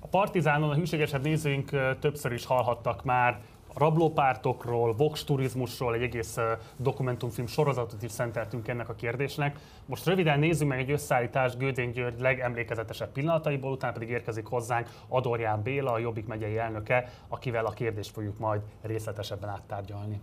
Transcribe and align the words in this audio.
A 0.00 0.06
Partizánon 0.06 0.70
a 0.70 0.74
hűségesebb 0.74 1.22
nézőink 1.22 1.70
többször 2.00 2.32
is 2.32 2.44
hallhattak 2.44 3.04
már 3.04 3.40
rablópártokról, 3.74 4.94
vox 4.94 5.24
turizmusról, 5.24 5.94
egy 5.94 6.02
egész 6.02 6.36
dokumentumfilm 6.76 7.46
sorozatot 7.46 8.02
is 8.02 8.10
szenteltünk 8.10 8.68
ennek 8.68 8.88
a 8.88 8.94
kérdésnek. 8.94 9.58
Most 9.86 10.06
röviden 10.06 10.38
nézzük 10.38 10.68
meg 10.68 10.78
egy 10.78 10.90
összeállítást 10.90 11.58
Gődén 11.58 11.92
György 11.92 12.20
legemlékezetesebb 12.20 13.12
pillanataiból, 13.12 13.72
utána 13.72 13.92
pedig 13.92 14.08
érkezik 14.08 14.46
hozzánk 14.46 14.88
Adorján 15.08 15.62
Béla, 15.62 15.92
a 15.92 15.98
Jobbik 15.98 16.26
megyei 16.26 16.58
elnöke, 16.58 17.12
akivel 17.28 17.66
a 17.66 17.70
kérdést 17.70 18.10
fogjuk 18.10 18.38
majd 18.38 18.60
részletesebben 18.82 19.48
áttárgyalni. 19.48 20.20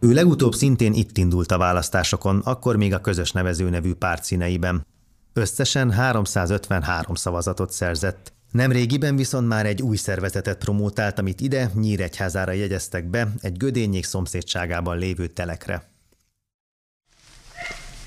Ő 0.00 0.12
legutóbb 0.12 0.52
szintén 0.52 0.92
itt 0.92 1.16
indult 1.16 1.52
a 1.52 1.58
választásokon, 1.58 2.40
akkor 2.44 2.76
még 2.76 2.94
a 2.94 3.00
közös 3.00 3.32
nevező 3.32 3.68
nevű 3.68 3.94
párt 3.94 4.24
színeiben. 4.24 4.86
Összesen 5.32 5.90
353 5.90 7.14
szavazatot 7.14 7.70
szerzett. 7.70 8.34
Nem 8.50 8.72
régiben 8.72 9.16
viszont 9.16 9.48
már 9.48 9.66
egy 9.66 9.82
új 9.82 9.96
szervezetet 9.96 10.58
promótált, 10.58 11.18
amit 11.18 11.40
ide 11.40 11.70
Nyíregyházára 11.74 12.52
jegyeztek 12.52 13.04
be 13.04 13.28
egy 13.40 13.56
gödényék 13.56 14.04
szomszédságában 14.04 14.98
lévő 14.98 15.26
telekre. 15.26 15.90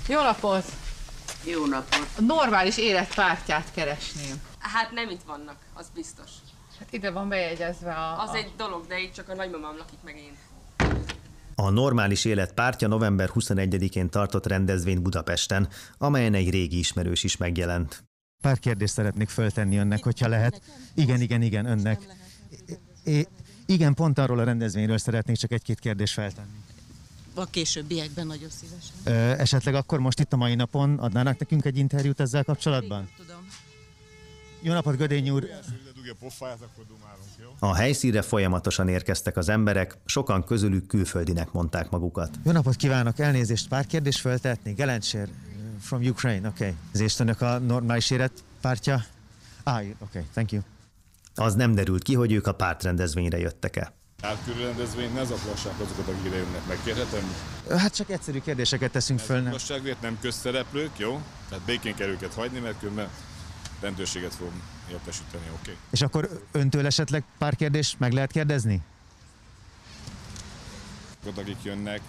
Jó 0.07 0.21
napot! 0.21 0.65
Jó 1.45 1.65
napot! 1.65 2.07
A 2.17 2.21
normális 2.21 2.77
életpártját 2.77 3.71
keresném. 3.73 4.41
Hát 4.59 4.91
nem 4.91 5.09
itt 5.09 5.21
vannak, 5.25 5.57
az 5.73 5.89
biztos. 5.93 6.29
Hát 6.79 6.93
ide 6.93 7.11
van 7.11 7.29
bejegyezve 7.29 7.93
a... 7.93 8.21
Az 8.21 8.35
egy 8.35 8.51
dolog, 8.57 8.87
de 8.87 8.99
itt 8.99 9.13
csak 9.13 9.29
a 9.29 9.35
nagymamám 9.35 9.77
lakik 9.77 9.99
meg 10.03 10.17
én. 10.17 10.37
A 11.55 11.69
Normális 11.69 12.25
Élet 12.25 12.53
pártja 12.53 12.87
november 12.87 13.29
21-én 13.33 14.09
tartott 14.09 14.45
rendezvényt 14.45 15.01
Budapesten, 15.01 15.69
amelyen 15.97 16.33
egy 16.33 16.49
régi 16.49 16.77
ismerős 16.77 17.23
is 17.23 17.37
megjelent. 17.37 18.08
Pár 18.41 18.59
kérdést 18.59 18.93
szeretnék 18.93 19.29
föltenni 19.29 19.77
önnek, 19.77 20.03
hogyha 20.03 20.27
lehet. 20.27 20.61
Igen, 20.93 21.21
igen, 21.21 21.41
igen, 21.41 21.65
önnek. 21.65 22.15
Igen, 23.65 23.93
pont 23.93 24.19
arról 24.19 24.39
a 24.39 24.43
rendezvényről 24.43 24.97
szeretnék 24.97 25.35
csak 25.35 25.51
egy-két 25.51 25.79
kérdést 25.79 26.13
feltenni. 26.13 26.47
A 27.33 27.45
későbbiekben 27.45 28.27
nagyon 28.27 28.49
szívesen. 28.49 28.91
Ö, 29.03 29.41
esetleg 29.41 29.75
akkor 29.75 29.99
most 29.99 30.19
itt 30.19 30.33
a 30.33 30.37
mai 30.37 30.55
napon 30.55 30.99
adnának 30.99 31.39
nekünk 31.39 31.65
egy 31.65 31.77
interjút 31.77 32.19
ezzel 32.19 32.43
kapcsolatban? 32.43 33.09
Tudom. 33.17 33.47
Jó 34.61 34.73
napot, 34.73 34.97
Gödény 34.97 35.29
úr! 35.29 35.47
A 37.59 37.75
helyszínre 37.75 38.21
folyamatosan 38.21 38.87
érkeztek 38.87 39.37
az 39.37 39.49
emberek, 39.49 39.97
sokan 40.05 40.43
közülük 40.43 40.87
külföldinek 40.87 41.51
mondták 41.51 41.89
magukat. 41.89 42.39
Jó 42.43 42.51
napot 42.51 42.75
kívánok, 42.75 43.19
elnézést, 43.19 43.67
pár 43.67 43.85
kérdést 43.85 44.19
föltetni. 44.19 44.73
Gelencsér, 44.73 45.29
from 45.81 46.01
Ukraine, 46.01 46.47
oké. 46.47 46.63
Okay. 46.63 46.75
Ezért 46.93 47.19
önök 47.19 47.41
a 47.41 47.59
normális 47.59 48.09
élet 48.09 48.43
pártja? 48.61 49.05
Ah, 49.63 49.75
oké, 49.75 49.95
okay, 49.99 50.23
thank 50.33 50.51
you. 50.51 50.61
Az 51.35 51.55
nem 51.55 51.75
derült 51.75 52.03
ki, 52.03 52.15
hogy 52.15 52.31
ők 52.31 52.47
a 52.47 52.53
pártrendezvényre 52.53 53.37
jöttek-e. 53.37 53.93
Árkörű 54.21 54.63
rendezvényt 54.63 55.13
ne 55.13 55.23
zaklassák 55.23 55.79
azokat, 55.79 56.07
akik 56.07 56.25
ide 56.25 56.35
jönnek, 56.35 56.67
megkérhetem? 56.67 57.35
Hát 57.77 57.95
csak 57.95 58.09
egyszerű 58.09 58.39
kérdéseket 58.39 58.91
teszünk 58.91 59.19
föl. 59.19 59.41
Nem. 59.41 59.55
Nem 60.01 60.17
közszereplők, 60.21 60.97
jó? 60.97 61.21
Tehát 61.49 61.65
békén 61.65 61.95
kell 61.95 62.07
őket 62.07 62.33
hagyni, 62.33 62.59
mert 62.59 62.79
különben 62.79 63.09
rendőrséget 63.81 64.33
fogom 64.33 64.61
értesíteni, 64.91 65.43
oké? 65.43 65.59
Okay? 65.59 65.75
És 65.89 66.01
akkor 66.01 66.43
öntől 66.51 66.85
esetleg 66.85 67.23
pár 67.37 67.55
kérdést 67.55 67.99
meg 67.99 68.11
lehet 68.13 68.31
kérdezni? 68.31 68.81
Akik 71.35 71.63
jönnek, 71.63 72.01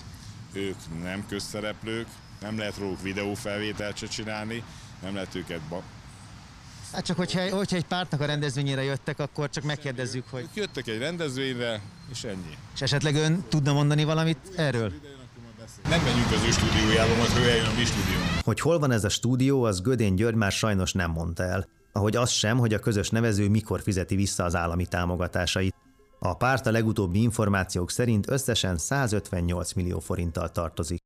ők 0.53 0.77
nem 1.03 1.27
közszereplők, 1.29 2.07
nem 2.41 2.59
lehet 2.59 2.79
róluk 2.79 3.03
videófelvételt 3.03 3.97
se 3.97 4.07
csinálni, 4.07 4.63
nem 5.03 5.15
lehet 5.15 5.35
őket 5.35 5.61
ba- 5.69 5.83
Hát 6.93 7.05
csak 7.05 7.17
hogyha, 7.17 7.57
hogyha 7.57 7.77
egy 7.77 7.85
pártnak 7.85 8.21
a 8.21 8.25
rendezvényére 8.25 8.83
jöttek, 8.83 9.19
akkor 9.19 9.51
csak 9.51 9.65
megkérdezzük, 9.65 10.25
hogy... 10.31 10.41
Ők 10.43 10.55
jöttek 10.55 10.87
egy 10.87 10.99
rendezvényre, 10.99 11.81
és 12.11 12.25
ennyi. 12.25 12.57
És 12.75 12.81
esetleg 12.83 13.15
ön 13.15 13.45
tudna 13.49 13.73
mondani 13.73 14.05
valamit 14.05 14.39
erről? 14.57 14.93
Nem 15.89 16.03
menjünk 16.03 16.31
az 16.31 16.43
ő 16.47 16.51
stúdiójába, 16.51 17.17
majd 17.17 17.31
ő 17.37 17.51
eljön 17.51 17.67
a 17.67 17.73
mi 17.79 17.85
stúdióba. 17.85 18.25
Hogy 18.43 18.61
hol 18.61 18.79
van 18.79 18.91
ez 18.91 19.05
a 19.05 19.09
stúdió, 19.09 19.63
az 19.63 19.81
Gödén 19.81 20.15
György 20.15 20.35
már 20.35 20.53
sajnos 20.53 20.93
nem 20.93 21.11
mondta 21.11 21.43
el. 21.43 21.69
Ahogy 21.93 22.17
az 22.17 22.31
sem, 22.31 22.59
hogy 22.59 22.75
a 22.75 22.79
közös 22.79 23.11
nevező 23.11 23.49
mikor 23.49 23.83
fizeti 23.83 24.17
vissza 24.17 24.45
az 24.45 24.55
állami 24.55 24.87
támogatásait. 24.87 25.75
A 26.19 26.35
párt 26.35 26.67
a 26.67 26.71
legutóbbi 26.71 27.23
információk 27.23 27.91
szerint 27.91 28.31
összesen 28.31 28.77
158 28.77 29.73
millió 29.73 29.99
forinttal 29.99 30.51
tartozik. 30.51 31.01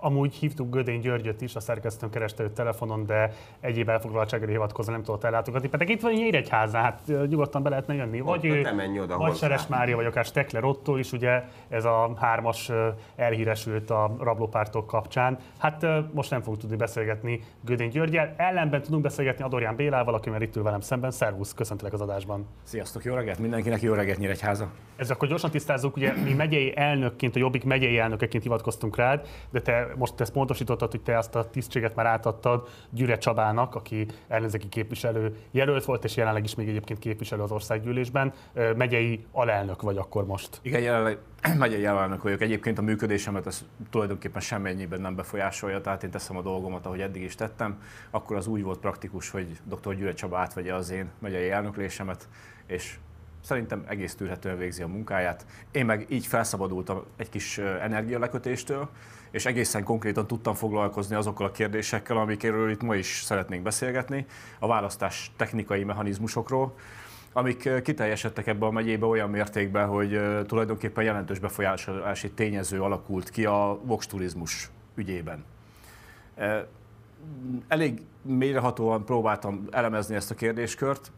Amúgy 0.00 0.34
hívtuk 0.34 0.70
Gödény 0.70 1.00
Györgyöt 1.00 1.40
is, 1.40 1.54
a 1.54 1.60
szerkesztőn 1.60 2.10
kereste 2.10 2.42
őt 2.42 2.52
telefonon, 2.52 3.06
de 3.06 3.32
egyéb 3.60 3.88
elfoglaltságra 3.88 4.50
hivatkozva 4.50 4.92
nem 4.92 5.02
tudott 5.02 5.24
ellátogatni. 5.24 5.68
Pedig 5.68 5.88
itt 5.88 6.00
van 6.00 6.12
Nyíregyházán, 6.12 6.82
hát 6.82 7.00
nyugodtan 7.06 7.62
be 7.62 7.68
lehetne 7.68 7.94
jönni. 7.94 8.20
Vagy 8.20 8.44
ő, 8.44 8.66
oda 9.02 9.16
vagy 9.16 9.36
Seres 9.36 9.66
Mária, 9.66 9.96
vagy 9.96 10.06
akár 10.06 10.24
Stekler 10.24 10.64
Otto 10.64 10.96
is, 10.96 11.12
ugye 11.12 11.42
ez 11.68 11.84
a 11.84 12.12
hármas 12.16 12.70
elhíresült 13.16 13.90
a 13.90 14.16
rablópártok 14.20 14.86
kapcsán. 14.86 15.38
Hát 15.58 15.86
most 16.12 16.30
nem 16.30 16.40
fogunk 16.40 16.60
tudni 16.60 16.76
beszélgetni 16.76 17.40
Gödény 17.64 17.90
Györgyel. 17.90 18.34
Ellenben 18.36 18.82
tudunk 18.82 19.02
beszélgetni 19.02 19.44
Adorján 19.44 19.76
Bélával, 19.76 20.14
aki 20.14 20.30
már 20.30 20.42
itt 20.42 20.56
ül 20.56 20.62
velem 20.62 20.80
szemben. 20.80 21.10
Szervusz, 21.10 21.54
köszöntelek 21.54 21.92
az 21.92 22.00
adásban. 22.00 22.46
Sziasztok, 22.62 23.04
jó 23.04 23.14
reggelt 23.14 23.38
mindenkinek, 23.38 23.82
jó 23.82 23.94
reggelt 23.94 24.18
Nyíregyháza. 24.18 24.70
Ez 24.96 25.10
akkor 25.10 25.28
gyorsan 25.28 25.50
tisztázzuk, 25.50 25.96
ugye 25.96 26.12
mi 26.24 26.32
megyei 26.32 26.76
elnökként, 26.76 27.36
a 27.36 27.38
Jobbik 27.38 27.64
megyei 27.64 27.98
elnökeként 27.98 28.42
hivatkoztunk 28.42 28.96
rád, 28.96 29.26
de 29.50 29.60
te 29.60 29.87
most 29.96 30.20
ezt 30.20 30.32
pontosítottad, 30.32 30.90
hogy 30.90 31.00
te 31.00 31.18
azt 31.18 31.34
a 31.34 31.50
tisztséget 31.50 31.94
már 31.94 32.06
átadtad 32.06 32.68
Gyüre 32.90 33.18
Csabának, 33.18 33.74
aki 33.74 34.06
ellenzéki 34.28 34.68
képviselő 34.68 35.36
jelölt 35.50 35.84
volt, 35.84 36.04
és 36.04 36.16
jelenleg 36.16 36.44
is 36.44 36.54
még 36.54 36.68
egyébként 36.68 36.98
képviselő 36.98 37.42
az 37.42 37.50
országgyűlésben. 37.50 38.32
Megyei 38.76 39.26
alelnök 39.32 39.82
vagy 39.82 39.96
akkor 39.96 40.26
most. 40.26 40.58
Igen, 40.62 40.80
jelenleg 40.80 41.18
megyei 41.58 41.86
alelnök 41.86 42.22
vagyok. 42.22 42.40
Egyébként 42.40 42.78
a 42.78 42.82
működésemet 42.82 43.46
ez 43.46 43.64
tulajdonképpen 43.90 44.40
semmennyiben 44.40 45.00
nem 45.00 45.14
befolyásolja, 45.14 45.80
tehát 45.80 46.02
én 46.02 46.10
teszem 46.10 46.36
a 46.36 46.42
dolgomat, 46.42 46.86
ahogy 46.86 47.00
eddig 47.00 47.22
is 47.22 47.34
tettem. 47.34 47.82
Akkor 48.10 48.36
az 48.36 48.46
úgy 48.46 48.62
volt 48.62 48.78
praktikus, 48.78 49.30
hogy 49.30 49.46
dr. 49.64 49.94
Gyüre 49.94 50.12
Csaba 50.12 50.38
átvegye 50.38 50.74
az 50.74 50.90
én 50.90 51.10
megyei 51.18 51.50
elnöklésemet, 51.50 52.28
és 52.66 52.98
szerintem 53.48 53.84
egész 53.86 54.14
tűrhetően 54.14 54.58
végzi 54.58 54.82
a 54.82 54.86
munkáját. 54.86 55.46
Én 55.70 55.84
meg 55.84 56.06
így 56.08 56.26
felszabadultam 56.26 57.02
egy 57.16 57.28
kis 57.28 57.58
energialekötéstől, 57.58 58.88
és 59.30 59.46
egészen 59.46 59.84
konkrétan 59.84 60.26
tudtam 60.26 60.54
foglalkozni 60.54 61.14
azokkal 61.14 61.46
a 61.46 61.50
kérdésekkel, 61.50 62.16
amikről 62.16 62.70
itt 62.70 62.82
ma 62.82 62.94
is 62.94 63.22
szeretnénk 63.24 63.62
beszélgetni, 63.62 64.26
a 64.58 64.66
választás 64.66 65.32
technikai 65.36 65.84
mechanizmusokról, 65.84 66.74
amik 67.32 67.82
kiteljesedtek 67.82 68.46
ebbe 68.46 68.66
a 68.66 68.70
megyébe 68.70 69.06
olyan 69.06 69.30
mértékben, 69.30 69.86
hogy 69.86 70.20
tulajdonképpen 70.46 71.04
jelentős 71.04 71.38
befolyásolási 71.38 72.30
tényező 72.30 72.82
alakult 72.82 73.30
ki 73.30 73.44
a 73.44 73.78
Vox 73.82 74.06
turizmus 74.06 74.70
ügyében. 74.94 75.44
Elég 77.68 78.02
mélyrehatóan 78.22 79.04
próbáltam 79.04 79.66
elemezni 79.70 80.14
ezt 80.14 80.30
a 80.30 80.34
kérdéskört, 80.34 81.12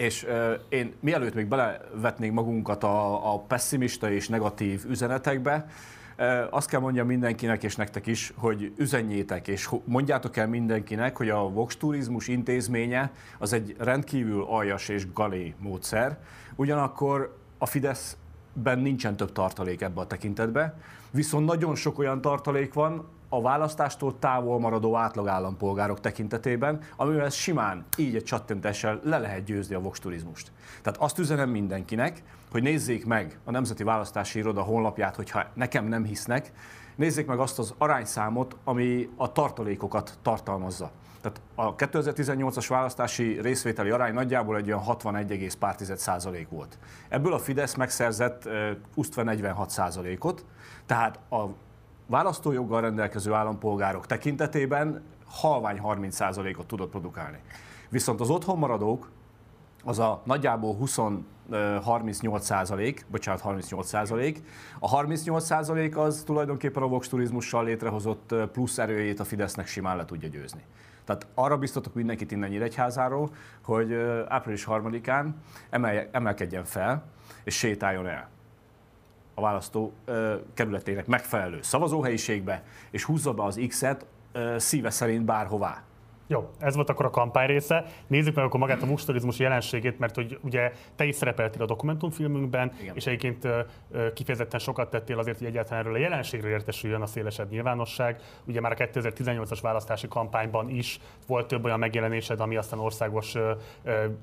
és 0.00 0.26
én 0.68 0.92
mielőtt 1.00 1.34
még 1.34 1.46
belevetnénk 1.46 2.34
magunkat 2.34 2.84
a, 2.84 3.32
a 3.32 3.38
pessimista 3.38 4.10
és 4.10 4.28
negatív 4.28 4.84
üzenetekbe, 4.88 5.66
azt 6.50 6.68
kell 6.68 6.80
mondjam 6.80 7.06
mindenkinek 7.06 7.62
és 7.62 7.76
nektek 7.76 8.06
is, 8.06 8.32
hogy 8.36 8.72
üzenjétek, 8.76 9.48
és 9.48 9.70
mondjátok 9.84 10.36
el 10.36 10.48
mindenkinek, 10.48 11.16
hogy 11.16 11.28
a 11.28 11.48
Vox 11.48 11.76
Turizmus 11.76 12.28
intézménye 12.28 13.10
az 13.38 13.52
egy 13.52 13.74
rendkívül 13.78 14.44
aljas 14.48 14.88
és 14.88 15.12
galé 15.12 15.54
módszer, 15.58 16.18
ugyanakkor 16.56 17.36
a 17.58 17.66
Fideszben 17.66 18.78
nincsen 18.78 19.16
több 19.16 19.32
tartalék 19.32 19.80
ebbe 19.80 20.00
a 20.00 20.06
tekintetbe, 20.06 20.74
viszont 21.10 21.46
nagyon 21.46 21.74
sok 21.74 21.98
olyan 21.98 22.20
tartalék 22.20 22.72
van, 22.72 23.08
a 23.32 23.40
választástól 23.40 24.18
távol 24.18 24.58
maradó 24.58 24.96
átlag 24.96 25.26
állampolgárok 25.26 26.00
tekintetében, 26.00 26.80
amivel 26.96 27.30
simán 27.30 27.84
így 27.96 28.14
egy 28.14 28.24
csattintással 28.24 29.00
le 29.04 29.18
lehet 29.18 29.44
győzni 29.44 29.74
a 29.74 29.80
Vox. 29.80 30.00
Tehát 30.82 30.98
azt 30.98 31.18
üzenem 31.18 31.50
mindenkinek, 31.50 32.22
hogy 32.50 32.62
nézzék 32.62 33.06
meg 33.06 33.38
a 33.44 33.50
Nemzeti 33.50 33.82
Választási 33.82 34.38
Iroda 34.38 34.62
honlapját, 34.62 35.16
hogyha 35.16 35.44
nekem 35.54 35.84
nem 35.84 36.04
hisznek, 36.04 36.52
nézzék 36.96 37.26
meg 37.26 37.38
azt 37.38 37.58
az 37.58 37.74
arányszámot, 37.78 38.56
ami 38.64 39.08
a 39.16 39.32
tartalékokat 39.32 40.18
tartalmazza. 40.22 40.90
Tehát 41.20 41.40
a 41.54 41.74
2018-as 41.74 42.66
választási 42.68 43.40
részvételi 43.40 43.90
arány 43.90 44.14
nagyjából 44.14 44.56
egy 44.56 44.66
olyan 44.66 44.82
61,4% 44.86 46.46
volt. 46.48 46.78
Ebből 47.08 47.32
a 47.32 47.38
Fidesz 47.38 47.74
megszerzett 47.74 48.48
uh, 48.96 49.24
46 49.24 49.72
ot 50.18 50.44
tehát 50.86 51.18
a 51.30 51.46
választójoggal 52.10 52.80
rendelkező 52.80 53.32
állampolgárok 53.32 54.06
tekintetében 54.06 55.02
halvány 55.26 55.80
30%-ot 55.84 56.66
tudott 56.66 56.90
produkálni. 56.90 57.38
Viszont 57.88 58.20
az 58.20 58.30
otthon 58.30 58.58
maradók, 58.58 59.10
az 59.84 59.98
a 59.98 60.22
nagyjából 60.24 60.74
20 60.74 60.98
38 61.82 62.44
százalék, 62.44 63.06
bocsánat, 63.10 63.40
38 63.40 63.86
százalék. 63.86 64.42
A 64.78 64.88
38 64.88 65.44
százalék 65.44 65.96
az 65.96 66.22
tulajdonképpen 66.26 66.82
a 66.82 66.86
Vox 66.86 67.08
turizmussal 67.08 67.64
létrehozott 67.64 68.34
plusz 68.52 68.78
erőjét 68.78 69.20
a 69.20 69.24
Fidesznek 69.24 69.66
simán 69.66 69.96
le 69.96 70.04
tudja 70.04 70.28
győzni. 70.28 70.64
Tehát 71.04 71.26
arra 71.34 71.58
biztatok 71.58 71.94
mindenkit 71.94 72.32
innen 72.32 72.48
Nyíregyházáról, 72.48 73.30
hogy 73.64 73.94
április 74.28 74.64
harmadikán 74.64 75.42
emelje, 75.70 76.08
emelkedjen 76.12 76.64
fel, 76.64 77.04
és 77.44 77.56
sétáljon 77.56 78.06
el 78.06 78.28
a 79.34 79.40
választó 79.40 79.92
ö, 80.04 80.34
kerületének 80.54 81.06
megfelelő 81.06 81.58
szavazóhelyiségbe, 81.62 82.62
és 82.90 83.04
húzza 83.04 83.32
be 83.32 83.42
az 83.42 83.60
X-et 83.68 84.06
ö, 84.32 84.54
szíve 84.58 84.90
szerint 84.90 85.24
bárhová. 85.24 85.82
Jó, 86.30 86.50
ez 86.58 86.74
volt 86.74 86.90
akkor 86.90 87.04
a 87.04 87.10
kampány 87.10 87.46
része. 87.46 87.84
Nézzük 88.06 88.34
meg 88.34 88.44
akkor 88.44 88.60
magát 88.60 88.82
a 88.82 88.86
musturizmus 88.86 89.38
jelenségét, 89.38 89.98
mert 89.98 90.14
hogy 90.14 90.38
ugye 90.42 90.72
te 90.96 91.04
is 91.04 91.14
szerepeltél 91.14 91.62
a 91.62 91.66
dokumentumfilmünkben, 91.66 92.72
Igen. 92.80 92.96
és 92.96 93.06
egyébként 93.06 93.48
kifejezetten 94.14 94.60
sokat 94.60 94.90
tettél 94.90 95.18
azért, 95.18 95.38
hogy 95.38 95.46
egyáltalán 95.46 95.80
erről 95.80 95.94
a 95.94 95.98
jelenségről 95.98 96.50
értesüljön 96.50 97.00
a 97.00 97.06
szélesebb 97.06 97.50
nyilvánosság. 97.50 98.20
Ugye 98.44 98.60
már 98.60 98.72
a 98.72 98.74
2018-as 98.74 99.58
választási 99.62 100.08
kampányban 100.08 100.68
is 100.68 101.00
volt 101.26 101.46
több 101.46 101.64
olyan 101.64 101.78
megjelenésed, 101.78 102.40
ami 102.40 102.56
aztán 102.56 102.78
országos 102.78 103.34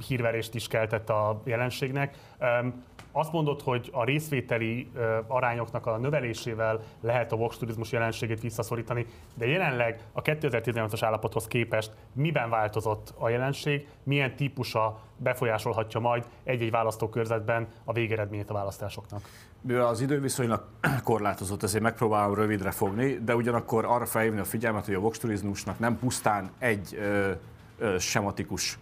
hírverést 0.07 0.55
is 0.55 0.67
keltett 0.67 1.09
a 1.09 1.41
jelenségnek. 1.43 2.17
Azt 3.11 3.31
mondod, 3.31 3.61
hogy 3.61 3.89
a 3.93 4.03
részvételi 4.03 4.91
arányoknak 5.27 5.85
a 5.85 5.97
növelésével 5.97 6.81
lehet 7.01 7.31
a 7.31 7.35
Vox 7.35 7.57
turizmus 7.57 7.91
jelenségét 7.91 8.41
visszaszorítani, 8.41 9.05
de 9.33 9.47
jelenleg 9.47 10.01
a 10.11 10.21
2018-as 10.21 10.99
állapothoz 11.01 11.47
képest 11.47 11.91
miben 12.13 12.49
változott 12.49 13.13
a 13.17 13.29
jelenség, 13.29 13.87
milyen 14.03 14.35
típusa 14.35 14.99
befolyásolhatja 15.17 15.99
majd 15.99 16.25
egy-egy 16.43 16.71
választókörzetben 16.71 17.67
a 17.83 17.93
végeredményét 17.93 18.49
a 18.49 18.53
választásoknak? 18.53 19.21
Mivel 19.61 19.87
az 19.87 20.01
idő 20.01 20.19
viszonylag 20.19 20.63
korlátozott, 21.03 21.63
ezért 21.63 21.83
megpróbálom 21.83 22.35
rövidre 22.35 22.71
fogni, 22.71 23.13
de 23.13 23.35
ugyanakkor 23.35 23.85
arra 23.85 24.05
felhívni 24.05 24.39
a 24.39 24.43
figyelmet, 24.43 24.85
hogy 24.85 24.93
a 24.93 24.99
Vox 24.99 25.17
turizmusnak 25.17 25.79
nem 25.79 25.99
pusztán 25.99 26.51
egy 26.59 26.95
ö, 26.99 27.31
ö, 27.77 27.97
sematikus 27.99 28.79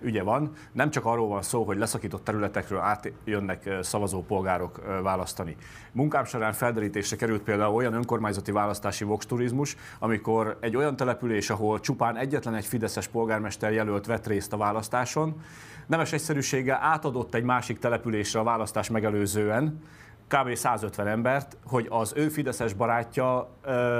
ügye 0.00 0.22
van. 0.22 0.52
Nem 0.72 0.90
csak 0.90 1.04
arról 1.04 1.28
van 1.28 1.42
szó, 1.42 1.64
hogy 1.64 1.78
leszakított 1.78 2.24
területekről 2.24 2.78
átjönnek 2.78 3.70
szavazópolgárok 3.80 5.00
választani. 5.02 5.56
Munkám 5.92 6.24
során 6.24 6.52
felderítésre 6.52 7.16
került 7.16 7.42
például 7.42 7.74
olyan 7.74 7.92
önkormányzati 7.92 8.52
választási 8.52 9.04
vox 9.04 9.26
turizmus, 9.26 9.76
amikor 9.98 10.56
egy 10.60 10.76
olyan 10.76 10.96
település, 10.96 11.50
ahol 11.50 11.80
csupán 11.80 12.16
egyetlen 12.16 12.54
egy 12.54 12.66
fideszes 12.66 13.08
polgármester 13.08 13.72
jelölt 13.72 14.06
vett 14.06 14.26
részt 14.26 14.52
a 14.52 14.56
választáson, 14.56 15.42
nemes 15.86 16.12
egyszerűséggel 16.12 16.78
átadott 16.82 17.34
egy 17.34 17.44
másik 17.44 17.78
településre 17.78 18.40
a 18.40 18.44
választás 18.44 18.90
megelőzően, 18.90 19.82
kb. 20.28 20.54
150 20.54 21.06
embert, 21.06 21.56
hogy 21.64 21.86
az 21.90 22.12
ő 22.16 22.28
fideszes 22.28 22.72
barátja 22.72 23.50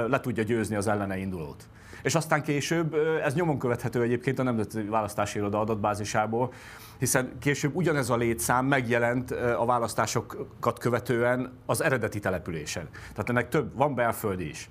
le 0.07 0.19
tudja 0.19 0.43
győzni 0.43 0.75
az 0.75 0.87
ellene 0.87 1.17
indulót 1.17 1.67
és 2.07 2.15
aztán 2.15 2.43
később 2.43 2.93
ez 3.23 3.33
nyomon 3.33 3.59
követhető 3.59 4.01
egyébként 4.01 4.39
a 4.39 4.43
Nemzeti 4.43 4.81
Választási 4.81 5.37
Iroda 5.37 5.59
adatbázisából, 5.59 6.53
hiszen 6.97 7.31
később 7.39 7.75
ugyanez 7.75 8.09
a 8.09 8.15
létszám 8.15 8.65
megjelent 8.65 9.31
a 9.31 9.65
választásokat 9.65 10.79
követően 10.79 11.51
az 11.65 11.83
eredeti 11.83 12.19
településen. 12.19 12.89
Tehát 13.11 13.29
ennek 13.29 13.49
több, 13.49 13.75
van 13.75 13.95
belföldi 13.95 14.49
is 14.49 14.69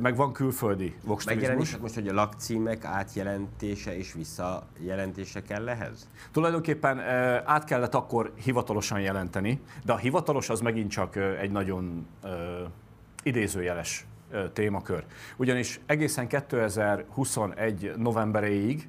meg 0.00 0.16
van 0.16 0.32
külföldi 0.32 0.94
vox 1.04 1.24
Megjelenik 1.24 1.80
most, 1.80 1.94
hogy 1.94 2.08
a 2.08 2.14
lakcímek 2.14 2.84
átjelentése 2.84 3.96
és 3.96 4.12
visszajelentése 4.12 5.42
kell 5.42 5.68
ehhez? 5.68 6.08
Tulajdonképpen 6.32 6.98
át 7.44 7.64
kellett 7.64 7.94
akkor 7.94 8.32
hivatalosan 8.42 9.00
jelenteni, 9.00 9.60
de 9.84 9.92
a 9.92 9.96
hivatalos 9.96 10.48
az 10.48 10.60
megint 10.60 10.90
csak 10.90 11.16
egy 11.16 11.50
nagyon 11.50 12.06
idézőjeles 13.22 14.06
témakör. 14.52 15.04
Ugyanis 15.36 15.80
egészen 15.86 16.26
2021 16.26 17.92
novemberéig 17.96 18.88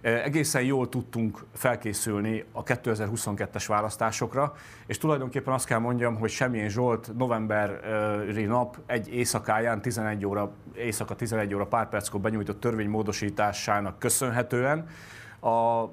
egészen 0.00 0.62
jól 0.62 0.88
tudtunk 0.88 1.44
felkészülni 1.54 2.44
a 2.52 2.62
2022-es 2.62 3.64
választásokra, 3.66 4.54
és 4.86 4.98
tulajdonképpen 4.98 5.54
azt 5.54 5.66
kell 5.66 5.78
mondjam, 5.78 6.16
hogy 6.16 6.30
Semmilyen 6.30 6.68
Zsolt 6.68 7.10
novemberi 7.16 8.44
nap 8.44 8.78
egy 8.86 9.14
éjszakáján 9.14 9.82
11 9.82 10.26
óra, 10.26 10.52
éjszaka 10.74 11.16
11 11.16 11.54
óra 11.54 11.66
pár 11.66 11.88
perckor 11.88 12.20
benyújtott 12.20 12.60
törvénymódosításának 12.60 13.98
köszönhetően 13.98 14.86
a 15.40 15.84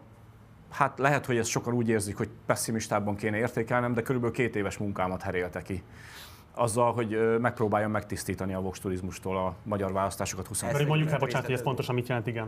Hát 0.70 1.00
lehet, 1.00 1.26
hogy 1.26 1.38
ezt 1.38 1.50
sokan 1.50 1.74
úgy 1.74 1.90
érzik, 1.90 2.18
hogy 2.18 2.30
pessimistában 2.46 3.16
kéne 3.16 3.38
értékelnem, 3.38 3.94
de 3.94 4.02
körülbelül 4.02 4.36
két 4.36 4.56
éves 4.56 4.78
munkámat 4.78 5.22
herélte 5.22 5.62
ki 5.62 5.84
azzal, 6.60 6.94
hogy 6.94 7.40
megpróbáljon 7.40 7.92
megtisztítani 7.92 8.54
a 8.54 8.60
Vox 8.60 8.80
turizmustól 8.80 9.38
a 9.38 9.56
magyar 9.64 9.92
választásokat 9.92 10.48
20 10.48 10.64
Ezt 10.64 10.88
mondjuk 10.88 11.12
el, 11.12 11.18
bocsánat, 11.18 11.46
hogy 11.46 11.56
ez 11.56 11.62
pontosan 11.62 11.96
mit 11.96 12.08
jelent, 12.08 12.28
igen. 12.28 12.48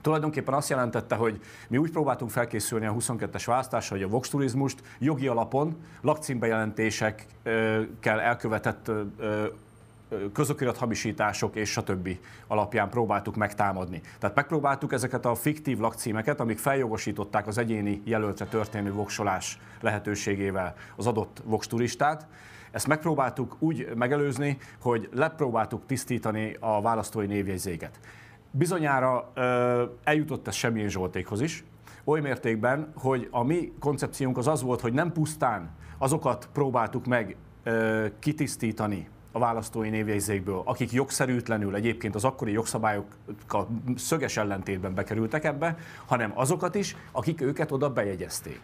Tulajdonképpen 0.00 0.54
azt 0.54 0.68
jelentette, 0.68 1.14
hogy 1.14 1.40
mi 1.68 1.76
úgy 1.76 1.90
próbáltunk 1.90 2.30
felkészülni 2.30 2.86
a 2.86 2.92
22-es 2.92 3.42
választásra, 3.46 3.96
hogy 3.96 4.04
a 4.04 4.08
Vox 4.08 4.28
turizmust 4.28 4.82
jogi 4.98 5.26
alapon 5.26 5.76
lakcímbejelentésekkel 6.00 8.20
elkövetett 8.20 8.90
közokirat 10.32 10.76
hamisítások 10.76 11.56
és 11.56 11.70
stb. 11.70 12.08
alapján 12.46 12.88
próbáltuk 12.88 13.36
megtámadni. 13.36 14.00
Tehát 14.18 14.36
megpróbáltuk 14.36 14.92
ezeket 14.92 15.24
a 15.24 15.34
fiktív 15.34 15.78
lakcímeket, 15.78 16.40
amik 16.40 16.58
feljogosították 16.58 17.46
az 17.46 17.58
egyéni 17.58 18.02
jelöltre 18.04 18.46
történő 18.46 18.92
voksolás 18.92 19.58
lehetőségével 19.80 20.74
az 20.96 21.06
adott 21.06 21.42
vox 21.44 21.66
turistát, 21.66 22.26
ezt 22.70 22.86
megpróbáltuk 22.86 23.56
úgy 23.58 23.88
megelőzni, 23.94 24.58
hogy 24.80 25.08
lepróbáltuk 25.12 25.86
tisztítani 25.86 26.56
a 26.60 26.80
választói 26.80 27.26
névjegyzéket. 27.26 27.98
Bizonyára 28.50 29.32
eljutott 30.04 30.46
ez 30.46 30.54
semmilyen 30.54 30.88
Zsoltékhoz 30.88 31.40
is, 31.40 31.64
oly 32.04 32.20
mértékben, 32.20 32.92
hogy 32.94 33.28
a 33.30 33.42
mi 33.42 33.72
koncepciónk 33.80 34.38
az 34.38 34.46
az 34.46 34.62
volt, 34.62 34.80
hogy 34.80 34.92
nem 34.92 35.12
pusztán 35.12 35.70
azokat 35.98 36.48
próbáltuk 36.52 37.06
meg 37.06 37.36
kitisztítani 38.18 39.08
a 39.32 39.38
választói 39.38 39.88
névjegyzékből, 39.88 40.62
akik 40.64 40.92
jogszerűtlenül 40.92 41.74
egyébként 41.74 42.14
az 42.14 42.24
akkori 42.24 42.52
jogszabályokkal 42.52 43.68
szöges 43.96 44.36
ellentétben 44.36 44.94
bekerültek 44.94 45.44
ebbe, 45.44 45.76
hanem 46.06 46.32
azokat 46.34 46.74
is, 46.74 46.96
akik 47.12 47.40
őket 47.40 47.72
oda 47.72 47.90
bejegyezték. 47.90 48.60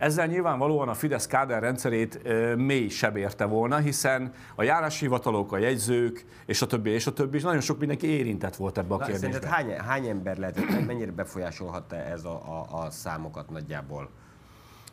Ezzel 0.00 0.26
nyilvánvalóan 0.26 0.88
a 0.88 0.94
Fidesz 0.94 1.26
káder 1.26 1.62
rendszerét 1.62 2.20
mély 2.56 2.88
sebérte 2.88 3.44
volna, 3.44 3.76
hiszen 3.76 4.32
a 4.54 4.62
járáshivatalok, 4.62 5.52
a 5.52 5.58
jegyzők, 5.58 6.24
és 6.46 6.62
a 6.62 6.66
többi, 6.66 6.90
és 6.90 7.06
a 7.06 7.12
többi, 7.12 7.36
és 7.36 7.42
nagyon 7.42 7.60
sok 7.60 7.78
mindenki 7.78 8.06
érintett 8.06 8.56
volt 8.56 8.78
ebbe 8.78 8.94
a 8.94 8.98
Na, 8.98 9.04
kérdésbe. 9.04 9.48
Hány, 9.48 9.70
hány 9.70 10.06
ember 10.06 10.38
lehet, 10.38 10.86
mennyire 10.86 11.10
befolyásolhatta 11.12 11.96
ez 11.96 12.24
a, 12.24 12.30
a, 12.30 12.76
a 12.76 12.90
számokat 12.90 13.50
nagyjából? 13.50 14.10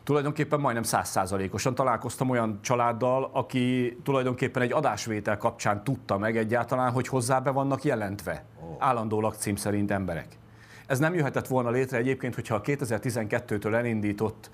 tulajdonképpen 0.04 0.60
majdnem 0.60 0.82
százszázalékosan 0.82 1.74
találkoztam 1.74 2.30
olyan 2.30 2.58
családdal, 2.62 3.30
aki 3.32 3.98
tulajdonképpen 4.04 4.62
egy 4.62 4.72
adásvétel 4.72 5.36
kapcsán 5.36 5.84
tudta 5.84 6.18
meg 6.18 6.36
egyáltalán, 6.36 6.90
hogy 6.90 7.08
hozzá 7.08 7.38
be 7.38 7.50
vannak 7.50 7.84
jelentve 7.84 8.44
oh. 8.60 8.76
állandó 8.78 9.20
lakcím 9.20 9.56
szerint 9.56 9.90
emberek. 9.90 10.38
Ez 10.86 10.98
nem 10.98 11.14
jöhetett 11.14 11.46
volna 11.46 11.70
létre 11.70 11.96
egyébként, 11.96 12.34
hogyha 12.34 12.54
a 12.54 12.60
2012-től 12.60 13.74
elindított 13.74 14.50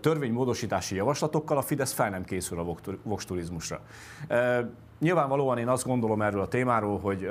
törvénymódosítási 0.00 0.94
javaslatokkal 0.94 1.56
a 1.56 1.62
Fidesz 1.62 1.92
fel 1.92 2.10
nem 2.10 2.24
készül 2.24 2.58
a 2.58 2.76
vox 3.02 3.24
turizmusra. 3.24 3.80
Nyilvánvalóan 4.98 5.58
én 5.58 5.68
azt 5.68 5.86
gondolom 5.86 6.22
erről 6.22 6.40
a 6.40 6.48
témáról, 6.48 6.98
hogy 6.98 7.28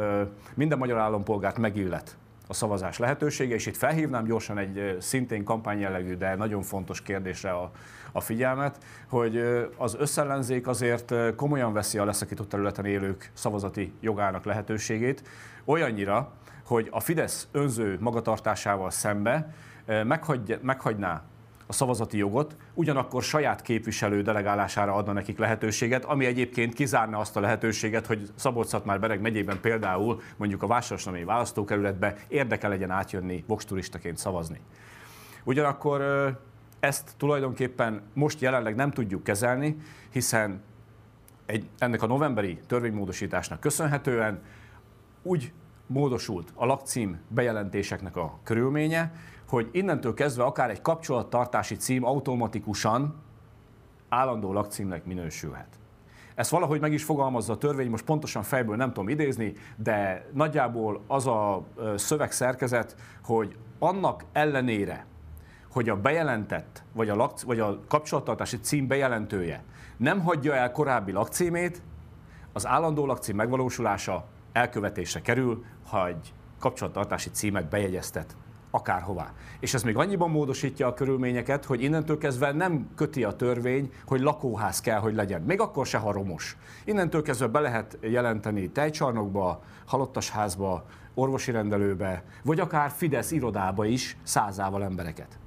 minden 0.54 0.78
magyar 0.78 0.98
állampolgárt 0.98 1.58
megillet 1.58 2.18
a 2.48 2.54
szavazás 2.54 2.98
lehetősége, 2.98 3.54
és 3.54 3.66
itt 3.66 3.78
felhívnám 3.78 4.24
gyorsan 4.24 4.58
egy 4.58 4.98
szintén 5.00 5.44
kampányjellegű, 5.44 6.16
de 6.16 6.36
nagyon 6.36 6.62
fontos 6.62 7.02
kérdésre 7.02 7.52
a, 7.52 7.72
a 8.12 8.22
figyelmet, 8.22 8.78
hogy 9.10 9.38
az 9.78 9.96
összellenzék 10.00 10.68
azért 10.68 11.36
komolyan 11.36 11.74
veszi 11.74 11.98
a 11.98 12.06
leszakított 12.06 12.50
területen 12.50 12.86
élők 12.86 13.32
szavazati 13.34 13.94
jogának 14.00 14.46
lehetőségét, 14.46 15.24
olyannyira, 15.66 16.32
hogy 16.66 16.88
a 16.92 17.00
Fidesz 17.00 17.48
önző 17.52 17.98
magatartásával 18.00 18.90
szembe 18.90 19.54
meghagy, 19.86 20.60
meghagyná 20.62 21.24
a 21.68 21.74
szavazati 21.74 22.18
jogot, 22.18 22.56
ugyanakkor 22.74 23.24
saját 23.24 23.62
képviselő 23.62 24.22
delegálására 24.22 24.94
adna 24.94 25.14
nekik 25.14 25.38
lehetőséget, 25.38 26.06
ami 26.06 26.26
egyébként 26.26 26.74
kizárna 26.74 27.18
azt 27.18 27.38
a 27.38 27.40
lehetőséget, 27.40 28.06
hogy 28.06 28.30
szabolcs 28.36 28.72
már 28.84 29.00
Bereg 29.00 29.22
megyében 29.22 29.60
például 29.62 30.22
mondjuk 30.38 30.64
a 30.64 30.68
Vásárosnami 30.68 31.24
választókerületbe 31.24 32.16
érdeke 32.28 32.68
legyen 32.68 32.92
átjönni 32.92 33.44
vox 33.48 33.66
turistaként 33.66 34.18
szavazni. 34.18 34.60
Ugyanakkor 35.44 36.02
ezt 36.80 37.14
tulajdonképpen 37.18 38.02
most 38.14 38.42
jelenleg 38.42 38.76
nem 38.76 38.92
tudjuk 38.92 39.24
kezelni, 39.24 39.78
hiszen 40.10 40.62
egy, 41.46 41.70
ennek 41.78 42.02
a 42.02 42.08
novemberi 42.08 42.60
törvénymódosításnak 42.68 43.60
köszönhetően 43.60 44.42
úgy 45.22 45.54
módosult 45.88 46.52
a 46.56 46.66
lakcím 46.66 47.20
bejelentéseknek 47.28 48.16
a 48.16 48.40
körülménye, 48.44 49.14
hogy 49.50 49.70
innentől 49.72 50.14
kezdve 50.14 50.44
akár 50.44 50.70
egy 50.70 50.82
kapcsolattartási 50.82 51.76
cím 51.76 52.06
automatikusan 52.06 53.16
állandó 54.10 54.54
lakcímnek 54.54 55.06
minősülhet. 55.06 55.68
Ezt 56.36 56.50
valahogy 56.50 56.80
meg 56.80 56.94
is 56.94 57.04
fogalmazza 57.04 57.54
a 57.54 57.58
törvény, 57.58 57.90
most 57.90 58.06
pontosan 58.06 58.44
fejből 58.44 58.76
nem 58.76 58.88
tudom 58.88 59.10
idézni, 59.10 59.54
de 59.76 60.28
nagyjából 60.34 61.02
az 61.08 61.28
a 61.28 61.64
szövegszerkezet, 61.96 62.96
hogy 63.24 63.56
annak 63.80 64.24
ellenére, 64.32 65.06
hogy 65.72 65.90
a 65.90 65.96
bejelentett, 65.96 66.84
vagy 66.94 67.10
a, 67.10 67.16
lakc, 67.16 67.42
vagy 67.42 67.60
a 67.60 67.80
kapcsolattartási 67.88 68.60
cím 68.60 68.88
bejelentője 68.88 69.64
nem 69.98 70.22
hagyja 70.22 70.56
el 70.56 70.72
korábbi 70.72 71.12
lakcímét, 71.12 71.82
az 72.54 72.68
állandó 72.68 73.06
lakcím 73.06 73.36
megvalósulása 73.36 74.26
elkövetésre 74.54 75.22
kerül, 75.22 75.64
ha 75.88 76.08
egy 76.08 76.34
kapcsolattartási 76.60 77.30
címet 77.30 77.70
bejegyeztet 77.70 78.36
akárhová. 78.72 79.32
És 79.60 79.74
ez 79.74 79.84
még 79.84 79.98
annyiban 79.98 80.30
módosítja 80.30 80.88
a 80.88 80.94
körülményeket, 80.94 81.66
hogy 81.66 81.84
innentől 81.84 82.18
kezdve 82.18 82.52
nem 82.52 82.90
köti 82.96 83.24
a 83.24 83.36
törvény, 83.36 83.92
hogy 84.06 84.22
lakóház 84.22 84.82
kell, 84.82 85.00
hogy 85.00 85.16
legyen. 85.16 85.42
Még 85.42 85.60
akkor 85.60 85.86
se, 85.86 85.98
ha 85.98 86.12
romos. 86.12 86.58
Innentől 86.86 87.22
kezdve 87.22 87.48
be 87.48 87.60
lehet 87.60 87.98
jelenteni 88.02 88.70
tejcsarnokba, 88.70 89.64
halottasházba, 89.86 90.86
orvosi 91.14 91.52
rendelőbe, 91.52 92.24
vagy 92.44 92.60
akár 92.60 92.92
Fidesz 92.92 93.32
irodába 93.32 93.86
is 93.86 94.18
százával 94.24 94.84
embereket. 94.84 95.40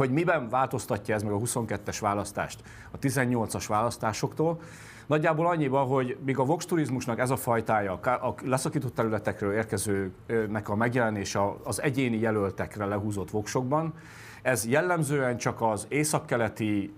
Hogy 0.00 0.10
miben 0.10 0.48
változtatja 0.48 1.14
ez 1.14 1.22
meg 1.22 1.32
a 1.32 1.38
22-es 1.38 1.96
választást 2.00 2.60
a 2.90 2.98
18-as 2.98 3.64
választásoktól, 3.68 4.60
Nagyjából 5.06 5.46
annyiban, 5.46 5.86
hogy 5.86 6.16
míg 6.24 6.38
a 6.38 6.44
Vox 6.44 6.64
turizmusnak 6.66 7.18
ez 7.18 7.30
a 7.30 7.36
fajtája, 7.36 7.92
a 7.92 8.34
leszakított 8.44 8.94
területekről 8.94 9.52
érkezőnek 9.52 10.68
a 10.68 10.74
megjelenése 10.74 11.40
az 11.64 11.82
egyéni 11.82 12.18
jelöltekre 12.18 12.84
lehúzott 12.84 13.30
voksokban, 13.30 13.94
ez 14.42 14.66
jellemzően 14.66 15.36
csak 15.36 15.62
az 15.62 15.86
északkeleti, 15.88 16.92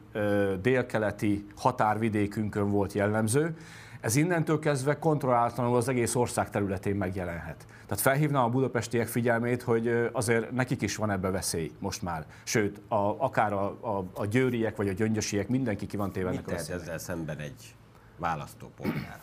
délkeleti 0.62 1.46
határvidékünkön 1.56 2.70
volt 2.70 2.92
jellemző, 2.92 3.56
ez 4.02 4.16
innentől 4.16 4.58
kezdve 4.58 4.98
kontrollálatlanul 4.98 5.76
az 5.76 5.88
egész 5.88 6.14
ország 6.14 6.50
területén 6.50 6.94
megjelenhet. 6.94 7.66
Tehát 7.86 8.02
felhívnám 8.02 8.44
a 8.44 8.48
budapestiek 8.48 9.06
figyelmét, 9.06 9.62
hogy 9.62 10.08
azért 10.12 10.50
nekik 10.50 10.82
is 10.82 10.96
van 10.96 11.10
ebbe 11.10 11.30
veszély 11.30 11.72
most 11.78 12.02
már. 12.02 12.26
Sőt, 12.44 12.80
a, 12.88 12.94
akár 13.18 13.52
a, 13.52 13.64
a, 13.80 14.04
a 14.14 14.26
győriek 14.26 14.76
vagy 14.76 14.88
a 14.88 14.92
gyöngyösiek, 14.92 15.48
mindenki 15.48 15.86
ki 15.86 15.96
van 15.96 16.12
téve 16.12 16.28
ennek 16.28 16.48
a 16.48 16.52
ezzel 16.52 16.98
szemben 16.98 17.38
egy 17.38 17.74
választópolgár? 18.16 19.20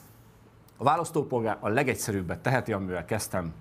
A 0.77 0.83
választópolgár 0.83 1.57
a 1.59 1.69
legegyszerűbbet 1.69 2.39
teheti, 2.39 2.71
amivel 2.73 3.05
kezdtem 3.05 3.53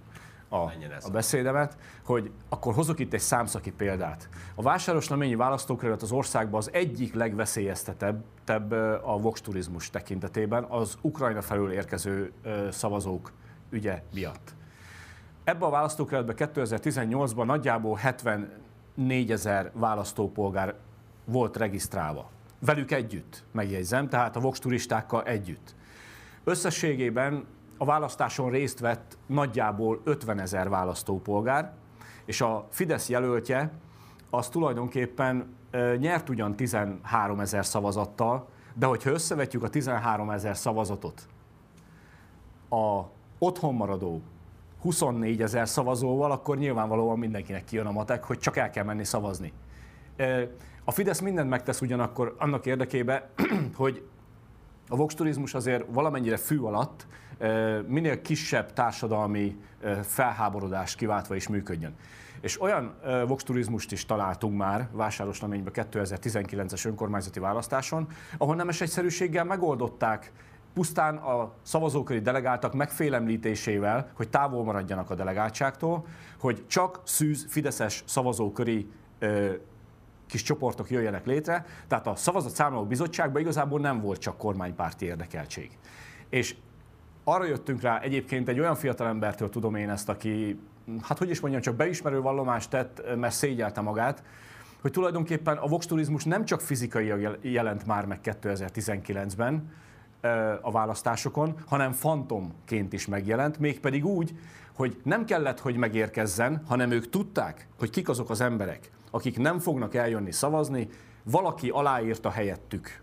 a, 0.48 0.56
a 1.02 1.10
beszédemet, 1.12 1.76
hogy 2.04 2.30
akkor 2.48 2.74
hozok 2.74 2.98
itt 2.98 3.12
egy 3.12 3.20
számszaki 3.20 3.72
példát. 3.72 4.28
A 4.54 4.62
vásárosleményi 4.62 5.34
választókerület 5.34 6.02
az 6.02 6.12
országban 6.12 6.60
az 6.60 6.70
egyik 6.72 7.14
legveszélyeztetettebb 7.14 8.70
a 9.02 9.18
Vox 9.20 9.40
turizmus 9.40 9.90
tekintetében 9.90 10.64
az 10.64 10.98
Ukrajna 11.00 11.42
felől 11.42 11.72
érkező 11.72 12.32
szavazók 12.70 13.32
ügye 13.70 14.02
miatt. 14.14 14.54
Ebben 15.44 15.68
a 15.68 15.70
választókerületben 15.70 16.50
2018-ban 16.54 17.44
nagyjából 17.44 17.96
74 17.96 19.30
ezer 19.30 19.70
választópolgár 19.74 20.74
volt 21.24 21.56
regisztrálva. 21.56 22.30
Velük 22.58 22.90
együtt, 22.90 23.44
megjegyzem, 23.52 24.08
tehát 24.08 24.36
a 24.36 24.40
Vox 24.40 24.58
turistákkal 24.58 25.22
együtt. 25.22 25.74
Összességében 26.44 27.46
a 27.78 27.84
választáson 27.84 28.50
részt 28.50 28.78
vett 28.78 29.18
nagyjából 29.26 30.00
50 30.04 30.38
ezer 30.38 30.68
választópolgár, 30.68 31.72
és 32.24 32.40
a 32.40 32.66
Fidesz 32.70 33.08
jelöltje 33.08 33.72
az 34.30 34.48
tulajdonképpen 34.48 35.56
nyert 35.98 36.28
ugyan 36.28 36.56
13 36.56 37.40
ezer 37.40 37.66
szavazattal, 37.66 38.48
de 38.74 38.86
hogyha 38.86 39.10
összevetjük 39.10 39.62
a 39.62 39.68
13 39.68 40.30
ezer 40.30 40.56
szavazatot 40.56 41.28
a 42.68 43.02
otthon 43.38 43.74
maradó 43.74 44.22
24 44.80 45.42
ezer 45.42 45.68
szavazóval, 45.68 46.30
akkor 46.30 46.58
nyilvánvalóan 46.58 47.18
mindenkinek 47.18 47.64
kijön 47.64 47.86
a 47.86 47.92
matek, 47.92 48.24
hogy 48.24 48.38
csak 48.38 48.56
el 48.56 48.70
kell 48.70 48.84
menni 48.84 49.04
szavazni. 49.04 49.52
A 50.84 50.90
Fidesz 50.90 51.20
mindent 51.20 51.48
megtesz 51.48 51.80
ugyanakkor 51.80 52.34
annak 52.38 52.66
érdekében, 52.66 53.22
hogy 53.74 54.08
a 54.88 54.96
Vox 54.96 55.14
turizmus 55.14 55.54
azért 55.54 55.84
valamennyire 55.88 56.36
fű 56.36 56.58
alatt 56.58 57.06
minél 57.86 58.22
kisebb 58.22 58.72
társadalmi 58.72 59.56
felháborodást 60.02 60.96
kiváltva 60.96 61.34
is 61.34 61.48
működjön. 61.48 61.94
És 62.40 62.60
olyan 62.60 62.94
Vox 63.26 63.42
turizmust 63.42 63.92
is 63.92 64.06
találtunk 64.06 64.56
már 64.56 64.88
Vásárosleményben 64.92 65.72
2019-es 65.92 66.86
önkormányzati 66.86 67.40
választáson, 67.40 68.08
ahol 68.38 68.54
nemes 68.54 68.80
egyszerűséggel 68.80 69.44
megoldották 69.44 70.32
pusztán 70.74 71.16
a 71.16 71.52
szavazóköri 71.62 72.20
delegáltak 72.20 72.74
megfélemlítésével, 72.74 74.10
hogy 74.14 74.28
távol 74.28 74.64
maradjanak 74.64 75.10
a 75.10 75.14
delegáltságtól, 75.14 76.06
hogy 76.40 76.66
csak 76.66 77.00
szűz 77.04 77.46
Fideszes 77.48 78.02
szavazóköri 78.06 78.90
kis 80.28 80.42
csoportok 80.42 80.90
jöjjenek 80.90 81.26
létre, 81.26 81.66
tehát 81.86 82.06
a 82.06 82.16
szavazatszámláló 82.16 82.84
bizottságban 82.84 83.40
igazából 83.40 83.80
nem 83.80 84.00
volt 84.00 84.20
csak 84.20 84.36
kormánypárti 84.36 85.04
érdekeltség. 85.04 85.70
És 86.28 86.54
arra 87.24 87.44
jöttünk 87.44 87.80
rá, 87.80 88.00
egyébként 88.00 88.48
egy 88.48 88.60
olyan 88.60 88.74
fiatalembertől 88.74 89.48
tudom 89.48 89.74
én 89.74 89.90
ezt, 89.90 90.08
aki, 90.08 90.60
hát 91.02 91.18
hogy 91.18 91.30
is 91.30 91.40
mondjam, 91.40 91.62
csak 91.62 91.74
beismerő 91.74 92.20
vallomást 92.20 92.70
tett, 92.70 93.16
mert 93.16 93.34
szégyelte 93.34 93.80
magát, 93.80 94.22
hogy 94.80 94.90
tulajdonképpen 94.90 95.56
a 95.56 95.66
Vox 95.66 95.86
turizmus 95.86 96.24
nem 96.24 96.44
csak 96.44 96.60
fizikai 96.60 97.28
jelent 97.40 97.86
már 97.86 98.06
meg 98.06 98.20
2019-ben 98.24 99.72
a 100.60 100.70
választásokon, 100.70 101.54
hanem 101.66 101.92
fantomként 101.92 102.92
is 102.92 103.06
megjelent, 103.06 103.58
mégpedig 103.58 104.06
úgy, 104.06 104.34
hogy 104.74 105.00
nem 105.04 105.24
kellett, 105.24 105.60
hogy 105.60 105.76
megérkezzen, 105.76 106.62
hanem 106.66 106.90
ők 106.90 107.08
tudták, 107.08 107.68
hogy 107.78 107.90
kik 107.90 108.08
azok 108.08 108.30
az 108.30 108.40
emberek, 108.40 108.90
akik 109.10 109.38
nem 109.38 109.58
fognak 109.58 109.94
eljönni 109.94 110.32
szavazni, 110.32 110.88
valaki 111.22 111.68
aláírta 111.68 112.30
helyettük 112.30 113.02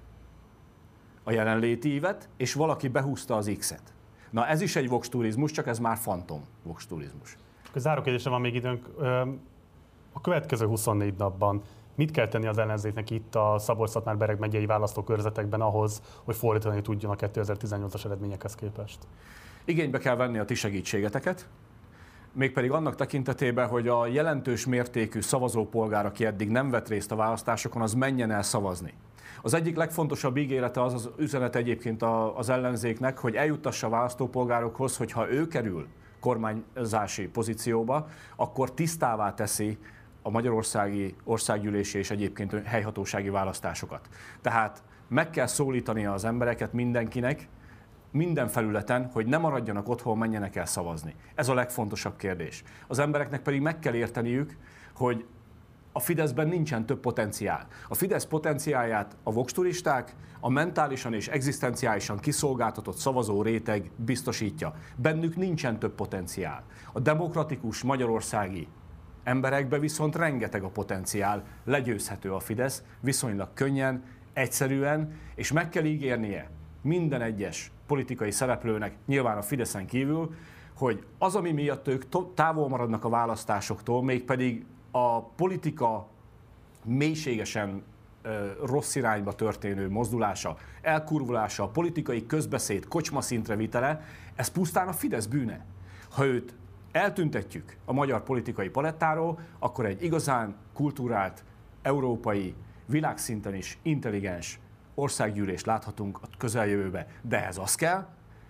a 1.24 1.32
jelenléti 1.32 1.94
ívet, 1.94 2.30
és 2.38 2.54
valaki 2.54 2.88
behúzta 2.88 3.36
az 3.36 3.52
X-et. 3.58 3.94
Na 4.30 4.48
ez 4.48 4.62
is 4.62 4.76
egy 4.76 4.90
Vox 4.90 5.10
turizmus, 5.10 5.52
csak 5.52 5.68
ez 5.68 5.80
már 5.80 5.98
fantom 5.98 6.42
Vox 6.64 6.86
turizmus. 6.86 7.38
Záró 7.76 8.02
kérdésem 8.02 8.32
van 8.32 8.42
még 8.42 8.56
időnk. 8.56 8.88
A 10.14 10.22
következő 10.22 10.66
24 10.66 11.16
napban 11.18 11.62
mit 11.96 12.12
kell 12.12 12.28
tenni 12.28 12.48
az 12.48 12.58
ellenzéknek 12.58 13.10
itt 13.10 13.36
a 13.36 13.56
szabolcs 13.60 14.00
bereg 14.00 14.40
megyei 14.40 14.66
választókörzetekben 14.66 15.62
ahhoz, 15.62 16.02
hogy 16.24 16.36
fordítani 16.36 16.82
tudjon 16.82 17.12
a 17.12 17.16
2018-as 17.16 18.06
eredményekhez 18.06 18.56
képest? 18.56 18.98
Igénybe 19.66 19.98
kell 19.98 20.16
venni 20.16 20.38
a 20.38 20.46
ti 20.46 20.54
segítségeteket, 20.54 21.48
mégpedig 22.36 22.72
annak 22.72 22.96
tekintetében, 22.96 23.68
hogy 23.68 23.88
a 23.88 24.08
jelentős 24.08 24.66
mértékű 24.66 25.22
szavazópolgár, 25.22 26.06
aki 26.06 26.26
eddig 26.26 26.50
nem 26.50 26.70
vett 26.70 26.88
részt 26.88 27.12
a 27.12 27.16
választásokon, 27.16 27.82
az 27.82 27.94
menjen 27.94 28.32
el 28.32 28.44
szavazni. 28.44 28.94
Az 29.42 29.54
egyik 29.54 29.76
legfontosabb 29.76 30.38
ígérete 30.38 30.82
az 30.82 30.94
az 30.94 31.10
üzenet 31.18 31.56
egyébként 31.56 32.04
az 32.36 32.50
ellenzéknek, 32.50 33.18
hogy 33.18 33.36
eljuttassa 33.36 33.88
a 33.88 33.90
választópolgárokhoz, 33.90 34.98
hogy 34.98 35.12
ha 35.12 35.32
ő 35.32 35.48
kerül 35.48 35.88
kormányzási 36.20 37.28
pozícióba, 37.28 38.08
akkor 38.36 38.74
tisztává 38.74 39.34
teszi 39.34 39.78
a 40.22 40.30
magyarországi 40.30 41.16
országgyűlési 41.24 41.98
és 41.98 42.12
egyébként 42.12 42.54
helyhatósági 42.64 43.30
választásokat. 43.30 44.10
Tehát 44.42 44.84
meg 45.08 45.30
kell 45.30 45.48
szólítani 45.48 46.06
az 46.06 46.26
embereket 46.26 46.74
mindenkinek, 46.74 47.48
minden 48.16 48.48
felületen, 48.48 49.10
hogy 49.14 49.26
ne 49.26 49.38
maradjanak 49.38 49.90
otthon, 49.90 50.18
menjenek 50.18 50.56
el 50.56 50.66
szavazni. 50.66 51.16
Ez 51.36 51.50
a 51.50 51.54
legfontosabb 51.54 52.16
kérdés. 52.16 52.64
Az 52.88 53.00
embereknek 53.00 53.42
pedig 53.42 53.62
meg 53.62 53.80
kell 53.80 53.94
érteniük, 53.94 54.58
hogy 54.96 55.26
a 55.92 56.00
Fideszben 56.00 56.48
nincsen 56.48 56.86
több 56.86 57.00
potenciál. 57.00 57.68
A 57.88 57.96
Fidesz 57.96 58.26
potenciáját 58.26 59.18
a 59.24 59.32
vox 59.32 59.54
turisták, 59.54 60.16
a 60.40 60.50
mentálisan 60.50 61.14
és 61.14 61.28
egzisztenciálisan 61.28 62.20
kiszolgáltatott 62.20 62.98
szavazó 62.98 63.42
réteg 63.42 63.92
biztosítja. 63.96 64.74
Bennük 64.96 65.36
nincsen 65.36 65.80
több 65.80 65.96
potenciál. 65.96 66.64
A 66.94 67.00
demokratikus 67.00 67.84
magyarországi 67.84 68.68
emberekbe 69.24 69.80
viszont 69.80 70.16
rengeteg 70.16 70.64
a 70.64 70.70
potenciál, 70.70 71.44
legyőzhető 71.66 72.34
a 72.34 72.40
Fidesz, 72.40 72.84
viszonylag 73.00 73.50
könnyen, 73.54 74.04
egyszerűen, 74.34 75.20
és 75.36 75.52
meg 75.52 75.70
kell 75.70 75.86
ígérnie 75.86 76.50
minden 76.86 77.22
egyes 77.22 77.72
politikai 77.88 78.32
szereplőnek, 78.32 78.96
nyilván 79.06 79.38
a 79.38 79.42
Fideszen 79.42 79.86
kívül, 79.86 80.34
hogy 80.74 81.06
az, 81.18 81.36
ami 81.36 81.52
miatt 81.52 81.88
ők 81.88 82.04
távol 82.34 82.68
maradnak 82.68 83.04
a 83.04 83.10
választásoktól, 83.10 84.04
mégpedig 84.04 84.66
a 84.92 85.22
politika 85.22 86.08
mélységesen 86.84 87.84
rossz 88.66 88.96
irányba 88.96 89.34
történő 89.34 89.90
mozdulása, 89.90 90.58
elkurvulása, 90.82 91.64
a 91.64 91.68
politikai 91.68 92.26
közbeszéd 92.26 92.88
kocsma 92.88 93.22
szintre 93.22 93.56
vitele, 93.56 94.02
ez 94.36 94.48
pusztán 94.48 94.88
a 94.88 94.94
Fidesz 94.94 95.26
bűne. 95.26 95.66
Ha 96.12 96.26
őt 96.26 96.54
eltüntetjük 96.92 97.78
a 97.86 97.94
magyar 97.94 98.24
politikai 98.24 98.70
palettáról, 98.70 99.40
akkor 99.60 99.86
egy 99.86 100.04
igazán 100.04 100.56
kultúrált, 100.74 101.44
európai, 101.82 102.54
világszinten 102.86 103.56
is 103.56 103.78
intelligens, 103.82 104.60
országgyűlést 104.96 105.66
láthatunk 105.66 106.20
a 106.22 106.28
közeljövőbe. 106.38 107.08
De 107.22 107.38
ehhez 107.42 107.58
az 107.58 107.76
kell, 107.76 108.08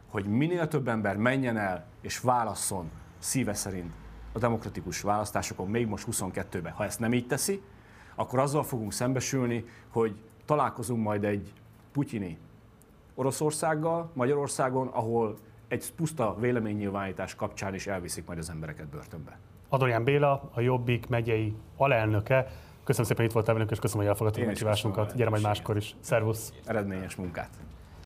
hogy 0.08 0.26
minél 0.26 0.68
több 0.68 0.88
ember 0.88 1.18
menjen 1.18 1.58
el 1.58 1.86
és 2.02 2.20
válasszon 2.20 2.92
szíve 3.18 3.54
szerint 3.54 3.94
a 4.32 4.40
demokratikus 4.40 5.02
választásokon, 5.02 5.70
még 5.70 5.88
most 5.88 6.08
22-ben. 6.12 6.72
Ha 6.72 6.84
ezt 6.84 7.00
nem 7.00 7.14
így 7.14 7.28
teszi, 7.28 7.62
akkor 8.16 8.40
azzal 8.40 8.64
fogunk 8.64 8.94
szembesülni, 8.94 9.66
hogy 9.90 10.16
találkozunk 10.46 11.04
majd 11.04 11.24
egy 11.24 11.54
putyini 11.92 12.38
Oroszországgal, 13.16 14.12
Magyarországon, 14.14 14.88
ahol 14.88 15.38
egy 15.68 15.94
puszta 15.94 16.36
véleménynyilvánítás 16.40 17.36
kapcsán 17.36 17.74
is 17.74 17.88
elviszik 17.88 18.26
majd 18.26 18.40
az 18.40 18.50
embereket 18.50 18.88
börtönbe. 18.88 19.38
Adorján 19.70 20.04
Béla, 20.04 20.50
a 20.54 20.62
Jobbik 20.62 21.08
megyei 21.08 21.56
alelnöke. 21.78 22.48
Köszönöm 22.86 23.08
szépen, 23.08 23.16
hogy 23.16 23.26
itt 23.26 23.34
voltál 23.34 23.54
velünk, 23.54 23.72
és 23.72 23.80
köszönöm, 23.80 24.02
hogy 24.02 24.12
elfogadtad 24.12 24.44
a 24.44 24.46
meghívásunkat. 24.46 25.16
Gyere 25.16 25.30
majd 25.30 25.42
máskor 25.42 25.78
is. 25.78 25.96
Szervusz! 26.00 26.54
Eredményes 26.66 27.16
munkát! 27.16 27.50